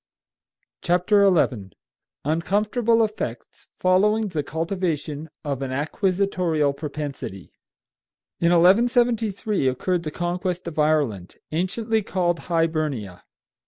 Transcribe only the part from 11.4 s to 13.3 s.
anciently called Hibernia.